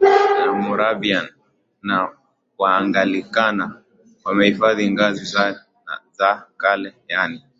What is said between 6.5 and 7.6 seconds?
kale yaani